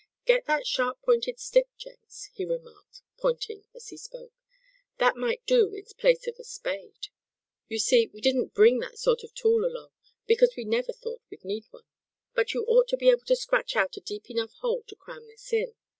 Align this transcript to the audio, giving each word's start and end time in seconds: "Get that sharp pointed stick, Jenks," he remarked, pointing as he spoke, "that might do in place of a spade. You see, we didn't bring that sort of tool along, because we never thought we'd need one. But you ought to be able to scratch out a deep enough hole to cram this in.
"Get 0.25 0.45
that 0.47 0.65
sharp 0.65 0.99
pointed 1.03 1.39
stick, 1.39 1.67
Jenks," 1.77 2.31
he 2.33 2.43
remarked, 2.43 3.03
pointing 3.17 3.65
as 3.75 3.89
he 3.89 3.97
spoke, 3.97 4.33
"that 4.97 5.15
might 5.15 5.45
do 5.45 5.75
in 5.75 5.83
place 5.95 6.25
of 6.25 6.37
a 6.39 6.43
spade. 6.43 7.09
You 7.67 7.77
see, 7.77 8.07
we 8.07 8.19
didn't 8.19 8.55
bring 8.55 8.79
that 8.79 8.97
sort 8.97 9.23
of 9.23 9.35
tool 9.35 9.63
along, 9.63 9.91
because 10.25 10.55
we 10.57 10.63
never 10.65 10.91
thought 10.91 11.21
we'd 11.29 11.45
need 11.45 11.65
one. 11.69 11.85
But 12.33 12.55
you 12.55 12.65
ought 12.65 12.87
to 12.87 12.97
be 12.97 13.11
able 13.11 13.25
to 13.25 13.35
scratch 13.35 13.75
out 13.75 13.95
a 13.95 14.01
deep 14.01 14.27
enough 14.31 14.53
hole 14.61 14.81
to 14.87 14.95
cram 14.95 15.27
this 15.27 15.53
in. 15.53 15.75